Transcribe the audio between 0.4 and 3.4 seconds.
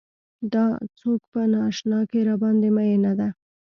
دا څوک په نا اشنايۍ کې راباندې مينه ده.